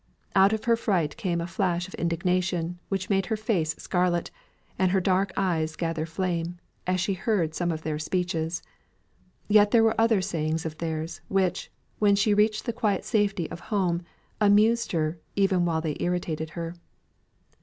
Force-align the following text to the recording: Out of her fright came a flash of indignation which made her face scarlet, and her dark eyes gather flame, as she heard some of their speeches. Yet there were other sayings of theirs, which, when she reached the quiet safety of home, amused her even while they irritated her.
Out 0.33 0.51
of 0.51 0.63
her 0.63 0.75
fright 0.75 1.15
came 1.15 1.39
a 1.39 1.45
flash 1.45 1.87
of 1.87 1.93
indignation 1.93 2.79
which 2.89 3.07
made 3.11 3.27
her 3.27 3.37
face 3.37 3.75
scarlet, 3.77 4.31
and 4.79 4.89
her 4.89 4.99
dark 4.99 5.31
eyes 5.37 5.75
gather 5.75 6.07
flame, 6.07 6.57
as 6.87 6.99
she 6.99 7.13
heard 7.13 7.53
some 7.53 7.71
of 7.71 7.83
their 7.83 7.99
speeches. 7.99 8.63
Yet 9.47 9.69
there 9.69 9.83
were 9.83 10.01
other 10.01 10.19
sayings 10.19 10.65
of 10.65 10.79
theirs, 10.79 11.21
which, 11.27 11.69
when 11.99 12.15
she 12.15 12.33
reached 12.33 12.65
the 12.65 12.73
quiet 12.73 13.05
safety 13.05 13.47
of 13.51 13.59
home, 13.69 14.01
amused 14.39 14.91
her 14.93 15.19
even 15.35 15.65
while 15.65 15.81
they 15.81 15.95
irritated 15.99 16.49
her. 16.57 16.73